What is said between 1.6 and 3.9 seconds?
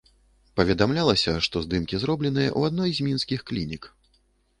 здымкі зробленыя ў адной з мінскіх клінік.